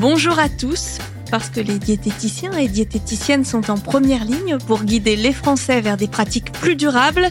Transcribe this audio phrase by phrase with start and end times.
[0.00, 0.96] Bonjour à tous.
[1.30, 5.98] Parce que les diététiciens et diététiciennes sont en première ligne pour guider les Français vers
[5.98, 7.28] des pratiques plus durables,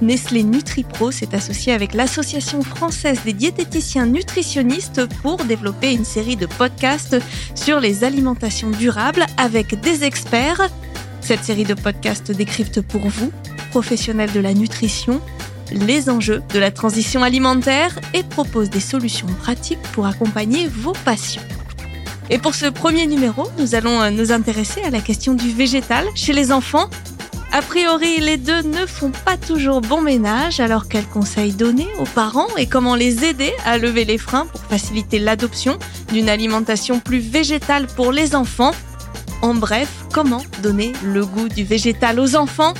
[0.00, 6.46] Nestlé NutriPro s'est associé avec l'Association française des diététiciens nutritionnistes pour développer une série de
[6.46, 7.16] podcasts
[7.54, 10.68] sur les alimentations durables avec des experts.
[11.20, 13.30] Cette série de podcasts décrypte pour vous,
[13.70, 15.20] professionnels de la nutrition,
[15.70, 21.42] les enjeux de la transition alimentaire et propose des solutions pratiques pour accompagner vos patients.
[22.30, 26.32] Et pour ce premier numéro, nous allons nous intéresser à la question du végétal chez
[26.32, 26.90] les enfants.
[27.52, 32.04] A priori, les deux ne font pas toujours bon ménage, alors quels conseils donner aux
[32.04, 35.78] parents et comment les aider à lever les freins pour faciliter l'adoption
[36.12, 38.72] d'une alimentation plus végétale pour les enfants?
[39.40, 42.74] En bref, comment donner le goût du végétal aux enfants?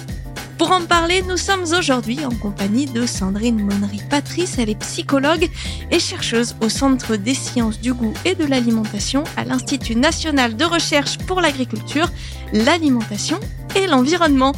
[0.58, 4.58] Pour en parler, nous sommes aujourd'hui en compagnie de Sandrine Monnery-Patrice.
[4.58, 5.48] Elle est psychologue
[5.92, 10.64] et chercheuse au Centre des sciences du goût et de l'alimentation à l'Institut national de
[10.64, 12.08] recherche pour l'agriculture,
[12.52, 13.38] l'alimentation
[13.76, 14.52] et l'environnement.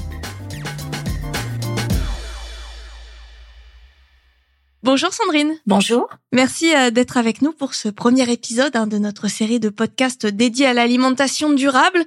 [4.92, 5.54] Bonjour Sandrine.
[5.68, 6.08] Bonjour.
[6.32, 10.26] Merci euh, d'être avec nous pour ce premier épisode hein, de notre série de podcasts
[10.26, 12.04] dédiés à l'alimentation durable.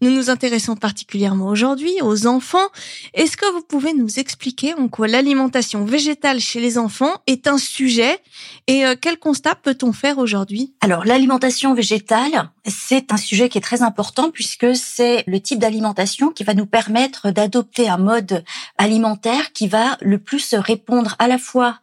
[0.00, 2.66] Nous nous intéressons particulièrement aujourd'hui aux enfants.
[3.14, 7.56] Est-ce que vous pouvez nous expliquer en quoi l'alimentation végétale chez les enfants est un
[7.56, 8.18] sujet
[8.66, 10.74] et euh, quel constat peut-on faire aujourd'hui?
[10.80, 16.30] Alors l'alimentation végétale, c'est un sujet qui est très important puisque c'est le type d'alimentation
[16.30, 18.42] qui va nous permettre d'adopter un mode
[18.76, 21.78] alimentaire qui va le plus répondre à la fois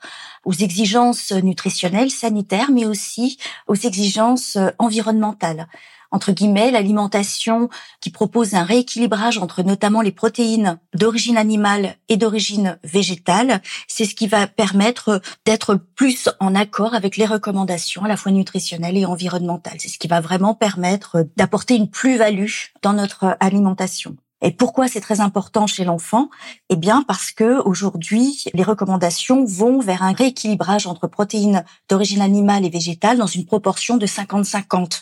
[0.46, 5.68] aux exigences nutritionnelles, sanitaires, mais aussi aux exigences euh, environnementales
[6.12, 7.70] entre guillemets, l'alimentation
[8.02, 14.16] qui propose un rééquilibrage entre notamment les protéines d'origine animale et d'origine végétale, c'est ce
[14.16, 19.06] qui va permettre d'être plus en accord avec les recommandations à la fois nutritionnelles et
[19.06, 19.80] environnementales.
[19.80, 24.18] C'est ce qui va vraiment permettre d'apporter une plus-value dans notre alimentation.
[24.42, 26.30] Et pourquoi c'est très important chez l'enfant?
[26.70, 32.66] Eh bien parce que aujourd'hui, les recommandations vont vers un rééquilibrage entre protéines d'origine animale
[32.66, 35.02] et végétale dans une proportion de 50-50.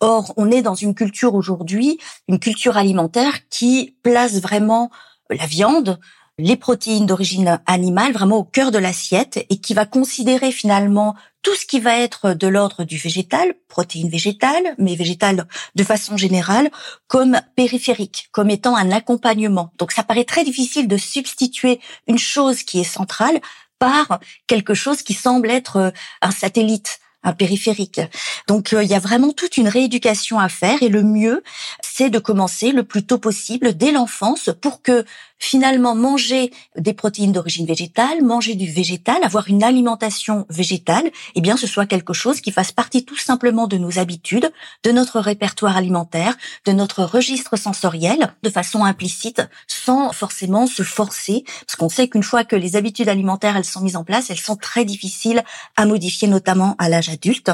[0.00, 1.98] Or, on est dans une culture aujourd'hui,
[2.28, 4.90] une culture alimentaire qui place vraiment
[5.30, 5.98] la viande,
[6.38, 11.54] les protéines d'origine animale vraiment au cœur de l'assiette et qui va considérer finalement tout
[11.54, 16.70] ce qui va être de l'ordre du végétal, protéines végétales, mais végétales de façon générale,
[17.06, 19.72] comme périphérique, comme étant un accompagnement.
[19.78, 23.40] Donc ça paraît très difficile de substituer une chose qui est centrale
[23.78, 28.00] par quelque chose qui semble être un satellite un périphérique.
[28.46, 31.42] Donc euh, il y a vraiment toute une rééducation à faire et le mieux,
[31.82, 35.04] c'est de commencer le plus tôt possible dès l'enfance pour que
[35.38, 41.56] finalement manger des protéines d'origine végétale, manger du végétal, avoir une alimentation végétale, eh bien
[41.56, 44.50] ce soit quelque chose qui fasse partie tout simplement de nos habitudes,
[44.82, 51.44] de notre répertoire alimentaire, de notre registre sensoriel, de façon implicite, sans forcément se forcer,
[51.66, 54.38] parce qu'on sait qu'une fois que les habitudes alimentaires elles sont mises en place, elles
[54.38, 55.42] sont très difficiles
[55.76, 57.50] à modifier, notamment à l'âge adulte.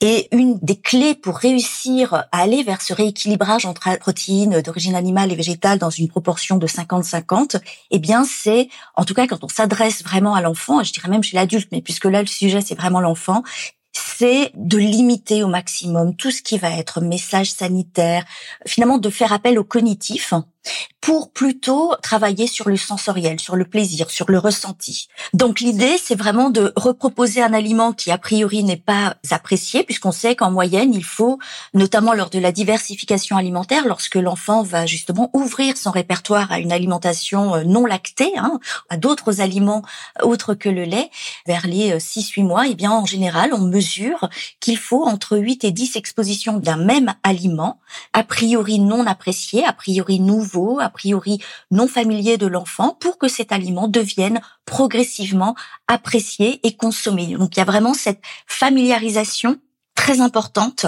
[0.00, 5.32] Et une des clés pour réussir à aller vers ce rééquilibrage entre protéines d'origine animale
[5.32, 7.56] et végétale dans une proportion de 50 50,
[7.90, 11.22] eh bien c'est, en tout cas quand on s'adresse vraiment à l'enfant, je dirais même
[11.22, 13.42] chez l'adulte, mais puisque là le sujet c'est vraiment l'enfant,
[13.92, 18.24] c'est de limiter au maximum tout ce qui va être message sanitaire,
[18.66, 20.34] finalement de faire appel au cognitif
[21.00, 25.08] pour plutôt travailler sur le sensoriel, sur le plaisir, sur le ressenti.
[25.34, 30.12] Donc l'idée, c'est vraiment de reproposer un aliment qui a priori n'est pas apprécié, puisqu'on
[30.12, 31.38] sait qu'en moyenne, il faut,
[31.74, 36.72] notamment lors de la diversification alimentaire, lorsque l'enfant va justement ouvrir son répertoire à une
[36.72, 38.58] alimentation euh, non lactée, hein,
[38.88, 39.82] à d'autres aliments
[40.22, 41.10] autres que le lait,
[41.46, 45.64] vers les 6-8 euh, mois, eh bien en général, on mesure qu'il faut entre 8
[45.64, 47.78] et 10 expositions d'un même aliment,
[48.14, 53.28] a priori non apprécié, a priori nouveau, a priori non familier de l'enfant pour que
[53.28, 55.54] cet aliment devienne progressivement
[55.88, 57.36] apprécié et consommé.
[57.36, 59.58] Donc il y a vraiment cette familiarisation
[59.94, 60.86] très importante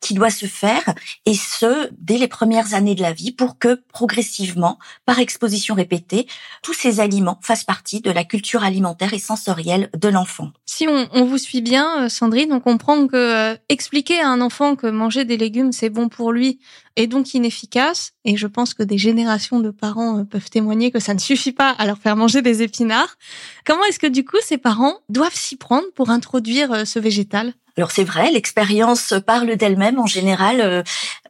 [0.00, 0.82] qui doit se faire
[1.26, 6.26] et ce dès les premières années de la vie pour que progressivement, par exposition répétée,
[6.62, 10.50] tous ces aliments fassent partie de la culture alimentaire et sensorielle de l'enfant.
[10.66, 13.16] Si on, on, vous suit bien, euh, Sandrine, on comprend que
[13.52, 16.58] euh, expliquer à un enfant que manger des légumes c'est bon pour lui
[16.96, 20.98] est donc inefficace et je pense que des générations de parents euh, peuvent témoigner que
[21.00, 23.16] ça ne suffit pas à leur faire manger des épinards.
[23.64, 27.54] Comment est-ce que du coup ces parents doivent s'y prendre pour introduire ce végétal?
[27.78, 30.82] Alors c'est vrai, l'expérience parle d'elle-même en général.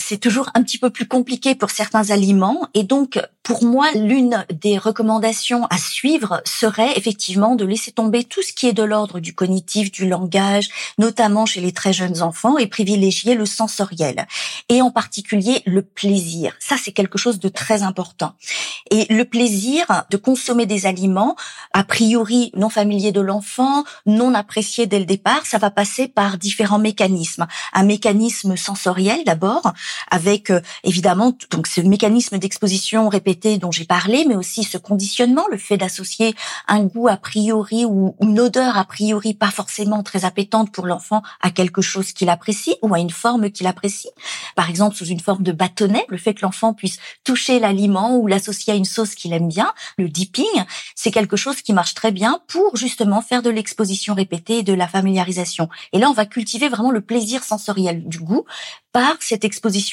[0.08, 2.66] C'est toujours un petit peu plus compliqué pour certains aliments.
[2.72, 8.42] Et donc, pour moi, l'une des recommandations à suivre serait effectivement de laisser tomber tout
[8.42, 12.56] ce qui est de l'ordre du cognitif, du langage, notamment chez les très jeunes enfants,
[12.56, 14.26] et privilégier le sensoriel.
[14.70, 16.54] Et en particulier, le plaisir.
[16.58, 18.32] Ça, c'est quelque chose de très important.
[18.90, 21.36] Et le plaisir de consommer des aliments,
[21.74, 26.38] a priori non familiers de l'enfant, non appréciés dès le départ, ça va passer par
[26.38, 27.46] différents mécanismes.
[27.74, 29.72] Un mécanisme sensoriel d'abord,
[30.10, 35.44] avec euh, évidemment donc ce mécanisme d'exposition répétée dont j'ai parlé, mais aussi ce conditionnement,
[35.50, 36.34] le fait d'associer
[36.66, 41.22] un goût a priori ou une odeur a priori pas forcément très appétante pour l'enfant
[41.40, 44.10] à quelque chose qu'il apprécie ou à une forme qu'il apprécie.
[44.56, 48.26] Par exemple, sous une forme de bâtonnet, le fait que l'enfant puisse toucher l'aliment ou
[48.26, 50.44] l'associer à une sauce qu'il aime bien, le dipping,
[50.94, 54.72] c'est quelque chose qui marche très bien pour justement faire de l'exposition répétée et de
[54.72, 55.68] la familiarisation.
[55.92, 58.44] Et là, on va cultiver vraiment le plaisir sensoriel du goût
[58.92, 59.87] par cette exposition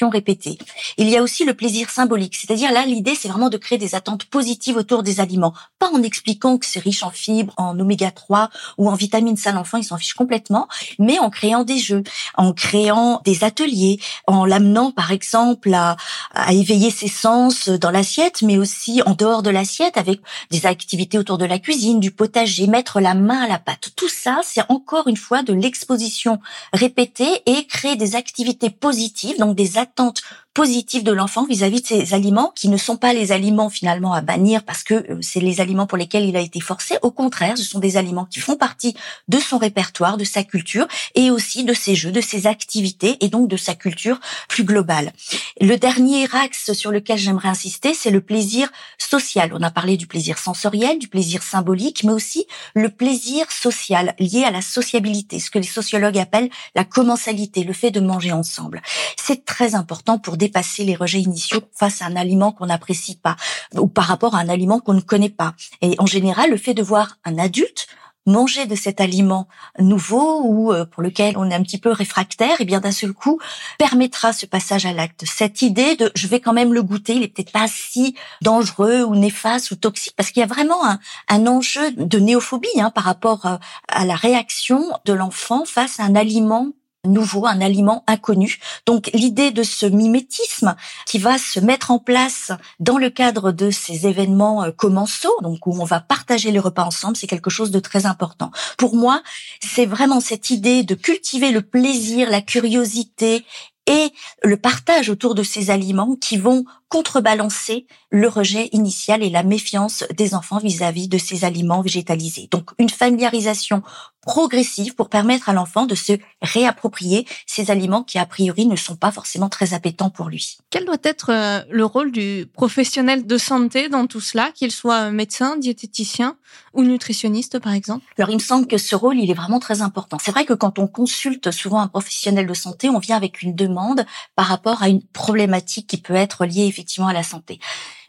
[0.98, 3.94] Il y a aussi le plaisir symbolique, c'est-à-dire là l'idée c'est vraiment de créer des
[3.94, 8.10] attentes positives autour des aliments, pas en expliquant que c'est riche en fibres, en oméga
[8.10, 12.02] 3 ou en vitamines, ça l'enfant il s'en fiche complètement, mais en créant des jeux,
[12.36, 15.96] en créant des ateliers, en l'amenant par exemple à,
[16.32, 20.20] à éveiller ses sens dans l'assiette, mais aussi en dehors de l'assiette avec
[20.50, 23.90] des activités autour de la cuisine, du potager, mettre la main à la pâte.
[23.96, 26.38] Tout ça c'est encore une fois de l'exposition
[26.72, 30.22] répétée et créer des activités positives donc des attentes
[30.56, 34.22] positif de l'enfant vis-à-vis de ces aliments qui ne sont pas les aliments finalement à
[34.22, 36.96] bannir parce que euh, c'est les aliments pour lesquels il a été forcé.
[37.02, 38.96] Au contraire, ce sont des aliments qui font partie
[39.28, 43.28] de son répertoire, de sa culture et aussi de ses jeux, de ses activités et
[43.28, 44.18] donc de sa culture
[44.48, 45.12] plus globale.
[45.60, 49.50] Le dernier axe sur lequel j'aimerais insister, c'est le plaisir social.
[49.52, 54.44] On a parlé du plaisir sensoriel, du plaisir symbolique, mais aussi le plaisir social lié
[54.44, 58.80] à la sociabilité, ce que les sociologues appellent la commensalité, le fait de manger ensemble.
[59.18, 63.36] C'est très important pour dépasser les rejets initiaux face à un aliment qu'on n'apprécie pas
[63.74, 65.54] ou par rapport à un aliment qu'on ne connaît pas.
[65.82, 67.88] Et en général, le fait de voir un adulte
[68.26, 69.46] manger de cet aliment
[69.78, 72.90] nouveau ou euh, pour lequel on est un petit peu réfractaire, et eh bien d'un
[72.90, 73.38] seul coup
[73.78, 75.24] permettra ce passage à l'acte.
[75.24, 79.04] Cette idée de je vais quand même le goûter, il est peut-être pas si dangereux
[79.04, 80.98] ou néfaste ou toxique parce qu'il y a vraiment un,
[81.28, 83.56] un enjeu de néophobie hein, par rapport euh,
[83.88, 86.72] à la réaction de l'enfant face à un aliment
[87.06, 88.58] nouveau, un aliment inconnu.
[88.86, 90.76] Donc l'idée de ce mimétisme
[91.06, 95.66] qui va se mettre en place dans le cadre de ces événements euh, commensaux, donc
[95.66, 98.50] où on va partager les repas ensemble, c'est quelque chose de très important.
[98.78, 99.22] Pour moi,
[99.60, 103.44] c'est vraiment cette idée de cultiver le plaisir, la curiosité
[103.86, 104.12] et
[104.42, 110.04] le partage autour de ces aliments qui vont contrebalancer le rejet initial et la méfiance
[110.16, 112.48] des enfants vis-à-vis de ces aliments végétalisés.
[112.50, 113.82] Donc une familiarisation
[114.26, 118.96] progressive pour permettre à l'enfant de se réapproprier ces aliments qui a priori ne sont
[118.96, 120.58] pas forcément très appétants pour lui.
[120.70, 125.10] Quel doit être euh, le rôle du professionnel de santé dans tout cela, qu'il soit
[125.10, 126.36] médecin, diététicien
[126.74, 128.04] ou nutritionniste par exemple?
[128.18, 130.18] Alors il me semble que ce rôle il est vraiment très important.
[130.20, 133.54] C'est vrai que quand on consulte souvent un professionnel de santé, on vient avec une
[133.54, 134.04] demande
[134.34, 137.58] par rapport à une problématique qui peut être liée effectivement à la santé.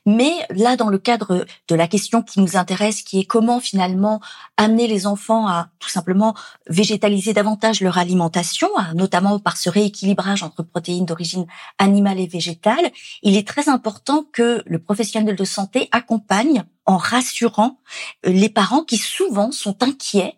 [0.07, 4.21] Mais là, dans le cadre de la question qui nous intéresse, qui est comment finalement
[4.55, 6.33] amener les enfants à tout simplement
[6.69, 11.45] végétaliser davantage leur alimentation, notamment par ce rééquilibrage entre protéines d'origine
[11.77, 12.91] animale et végétale,
[13.21, 17.79] il est très important que le professionnel de santé accompagne en rassurant
[18.23, 20.35] les parents qui souvent sont inquiets.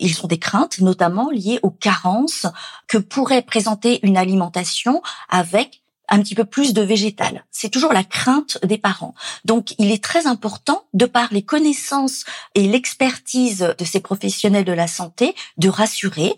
[0.00, 2.46] Ils ont des craintes, notamment liées aux carences
[2.88, 7.44] que pourrait présenter une alimentation avec un petit peu plus de végétal.
[7.50, 9.14] C'est toujours la crainte des parents.
[9.44, 14.72] Donc, il est très important, de par les connaissances et l'expertise de ces professionnels de
[14.72, 16.34] la santé, de rassurer.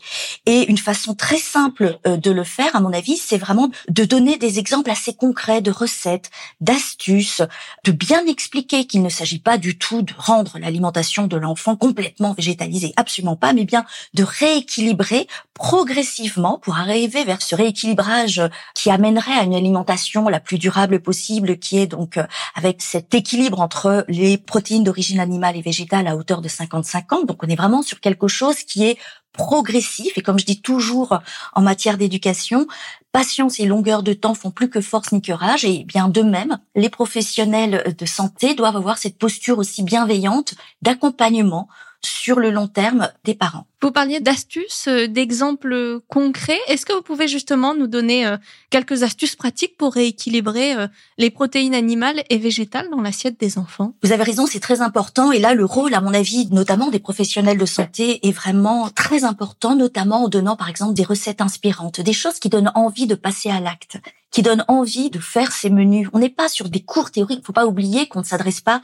[0.47, 4.05] Et une façon très simple euh, de le faire, à mon avis, c'est vraiment de
[4.05, 6.31] donner des exemples assez concrets de recettes,
[6.61, 7.43] d'astuces,
[7.85, 12.35] de bien expliquer qu'il ne s'agit pas du tout de rendre l'alimentation de l'enfant complètement
[12.35, 18.43] végétalisée, absolument pas, mais bien de rééquilibrer progressivement pour arriver vers ce rééquilibrage
[18.75, 23.15] qui amènerait à une alimentation la plus durable possible, qui est donc euh, avec cet
[23.15, 27.27] équilibre entre les protéines d'origine animale et végétale à hauteur de 50-50.
[27.27, 28.99] Donc on est vraiment sur quelque chose qui est
[29.33, 31.19] progressif et comme je dis toujours
[31.55, 32.67] en matière d'éducation,
[33.13, 35.33] patience et longueur de temps font plus que force ni que
[35.67, 41.69] et bien de même, les professionnels de santé doivent avoir cette posture aussi bienveillante d'accompagnement
[42.05, 43.67] sur le long terme des parents.
[43.83, 46.59] Vous parliez d'astuces, euh, d'exemples concrets.
[46.69, 48.39] Est-ce que vous pouvez justement nous donner euh,
[48.71, 50.87] quelques astuces pratiques pour rééquilibrer euh,
[51.19, 53.95] les protéines animales et végétales dans l'assiette des enfants?
[54.03, 55.33] Vous avez raison, c'est très important.
[55.33, 59.25] Et là, le rôle, à mon avis, notamment des professionnels de santé, est vraiment très
[59.25, 63.15] important, notamment en donnant, par exemple, des recettes inspirantes, des choses qui donnent envie de
[63.15, 63.99] passer à l'acte
[64.31, 66.09] qui donnent envie de faire ces menus.
[66.13, 67.39] On n'est pas sur des cours théoriques.
[67.43, 68.83] Il faut pas oublier qu'on ne s'adresse pas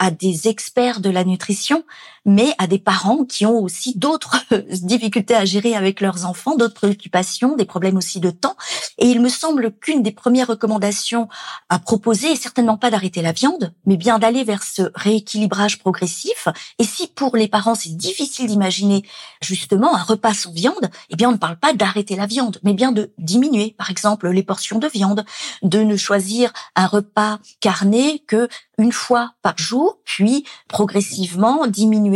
[0.00, 1.84] à des experts de la nutrition,
[2.26, 4.36] mais à des parents qui ont aussi d'autres
[4.82, 8.56] difficultés à gérer avec leurs enfants, d'autres préoccupations, des problèmes aussi de temps.
[8.98, 11.28] Et il me semble qu'une des premières recommandations
[11.68, 16.48] à proposer est certainement pas d'arrêter la viande, mais bien d'aller vers ce rééquilibrage progressif.
[16.78, 19.02] Et si pour les parents c'est difficile d'imaginer
[19.42, 22.74] justement un repas sans viande, eh bien on ne parle pas d'arrêter la viande, mais
[22.74, 25.24] bien de diminuer, par exemple, les portions de viande,
[25.62, 28.48] de ne choisir un repas carné que
[28.78, 32.09] une fois par jour, puis progressivement diminuer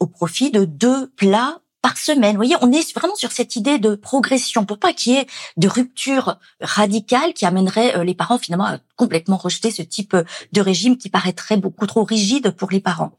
[0.00, 2.30] au profit de deux plats par semaine.
[2.30, 5.26] Vous voyez, on est vraiment sur cette idée de progression pour pas qu'il y ait
[5.58, 10.16] de rupture radicale qui amènerait euh, les parents finalement à complètement rejeter ce type
[10.52, 13.12] de régime qui paraîtrait beaucoup trop rigide pour les parents.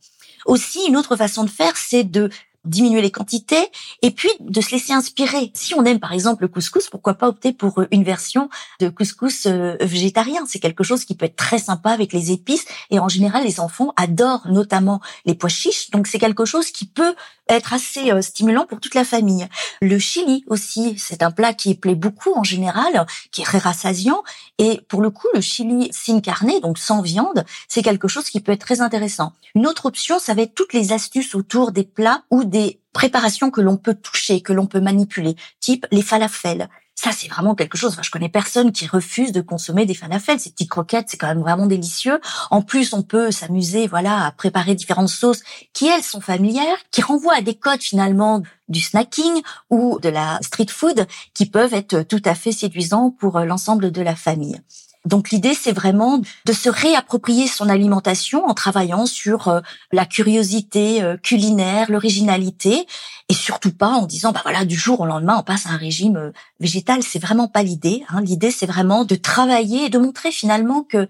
[0.47, 2.29] Aussi, une autre façon de faire, c'est de
[2.65, 3.69] diminuer les quantités
[4.01, 5.51] et puis de se laisser inspirer.
[5.53, 8.89] Si on aime par exemple le couscous, pourquoi pas opter pour euh, une version de
[8.89, 12.99] couscous euh, végétarien C'est quelque chose qui peut être très sympa avec les épices et
[12.99, 17.15] en général les enfants adorent notamment les pois chiches, donc c'est quelque chose qui peut
[17.47, 19.47] être assez euh, stimulant pour toute la famille.
[19.81, 24.23] Le chili aussi, c'est un plat qui plaît beaucoup en général, qui est très rassasiant
[24.57, 28.41] et pour le coup le chili sin carne, donc sans viande, c'est quelque chose qui
[28.41, 29.33] peut être très intéressant.
[29.53, 32.79] Une autre option, ça va être toutes les astuces autour des plats ou des des
[32.93, 36.69] préparations que l'on peut toucher, que l'on peut manipuler, type les falafels.
[36.95, 37.97] Ça, c'est vraiment quelque chose.
[38.01, 40.39] Je connais personne qui refuse de consommer des falafels.
[40.39, 42.21] Ces petites croquettes, c'est quand même vraiment délicieux.
[42.51, 47.01] En plus, on peut s'amuser, voilà, à préparer différentes sauces qui, elles, sont familières, qui
[47.01, 52.01] renvoient à des codes, finalement, du snacking ou de la street food qui peuvent être
[52.03, 54.59] tout à fait séduisants pour l'ensemble de la famille.
[55.05, 61.03] Donc l'idée, c'est vraiment de se réapproprier son alimentation en travaillant sur euh, la curiosité
[61.03, 62.87] euh, culinaire, l'originalité,
[63.29, 65.77] et surtout pas en disant bah voilà du jour au lendemain on passe à un
[65.77, 67.03] régime euh, végétal.
[67.03, 68.03] C'est vraiment pas l'idée.
[68.09, 68.21] Hein.
[68.21, 71.07] L'idée, c'est vraiment de travailler et de montrer finalement que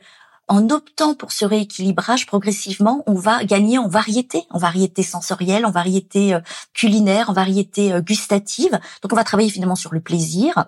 [0.47, 5.71] en optant pour ce rééquilibrage progressivement, on va gagner en variété, en variété sensorielle, en
[5.71, 6.37] variété
[6.75, 8.79] culinaire, en variété gustative.
[9.01, 10.65] Donc on va travailler finalement sur le plaisir,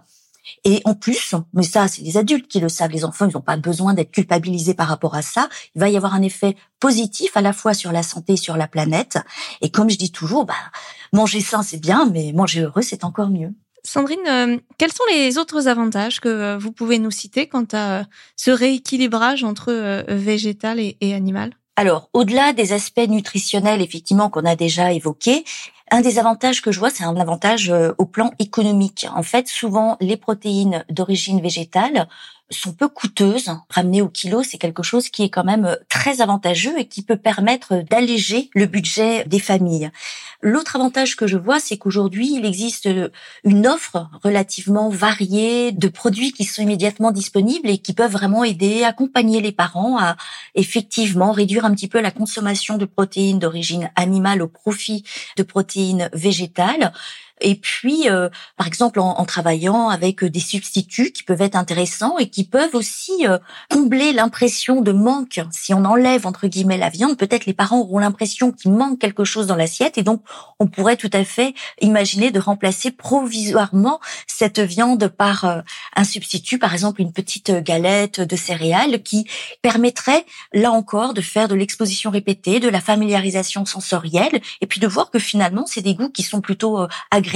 [0.63, 3.41] et en plus, mais ça, c'est les adultes qui le savent, les enfants, ils n'ont
[3.41, 5.49] pas besoin d'être culpabilisés par rapport à ça.
[5.75, 8.57] Il va y avoir un effet positif à la fois sur la santé et sur
[8.57, 9.17] la planète.
[9.61, 10.53] Et comme je dis toujours, bah,
[11.13, 13.53] manger sain, c'est bien, mais manger heureux, c'est encore mieux.
[13.83, 17.99] Sandrine, euh, quels sont les autres avantages que euh, vous pouvez nous citer quant à
[17.99, 18.03] euh,
[18.35, 21.51] ce rééquilibrage entre végétal et, et animal?
[21.77, 25.45] Alors, au-delà des aspects nutritionnels, effectivement, qu'on a déjà évoqués,
[25.91, 29.07] un des avantages que je vois, c'est un avantage euh, au plan économique.
[29.15, 32.07] En fait, souvent, les protéines d'origine végétale
[32.49, 33.49] sont peu coûteuses.
[33.69, 37.01] Ramener au kilo, c'est quelque chose qui est quand même euh, très avantageux et qui
[37.01, 39.91] peut permettre d'alléger le budget des familles.
[40.41, 43.09] L'autre avantage que je vois, c'est qu'aujourd'hui, il existe euh,
[43.43, 48.83] une offre relativement variée de produits qui sont immédiatement disponibles et qui peuvent vraiment aider,
[48.83, 50.15] accompagner les parents à
[50.55, 55.03] effectivement réduire un petit peu la consommation de protéines d'origine animale au profit
[55.35, 56.93] de protéines végétales
[57.39, 62.17] et puis, euh, par exemple, en, travaillant avec euh, des substituts qui peuvent être intéressants
[62.17, 63.37] et qui peuvent aussi euh,
[63.69, 65.41] combler l'impression de manque.
[65.51, 69.23] Si on enlève entre guillemets la viande, peut-être les parents auront l'impression qu'il manque quelque
[69.23, 70.21] chose dans l'assiette, et donc
[70.59, 75.63] on pourrait tout à fait imaginer de remplacer provisoirement cette viande par
[75.95, 79.27] un substitut, par exemple une petite galette de céréales, qui
[79.61, 84.87] permettrait là encore de faire de l'exposition répétée, de la familiarisation sensorielle, et puis de
[84.87, 87.26] voir que finalement c'est des goûts qui sont plutôt agréables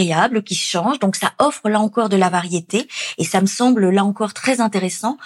[0.42, 1.00] qui change.
[1.00, 4.62] Donc ça offre là encore de la variété et ça me semble là encore très
[4.62, 5.18] intéressant.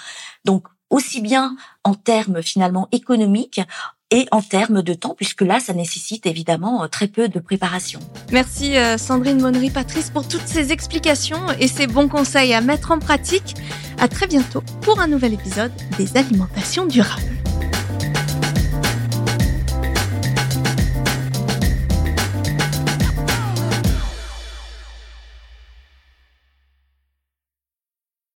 [0.43, 3.61] Donc aussi bien en termes finalement économiques
[4.11, 7.99] et en termes de temps, puisque là, ça nécessite évidemment euh, très peu de préparation.
[8.31, 12.99] Merci euh, Sandrine Monnery-Patrice pour toutes ces explications et ces bons conseils à mettre en
[12.99, 13.55] pratique.
[13.99, 17.44] À très bientôt pour un nouvel épisode des alimentations durables.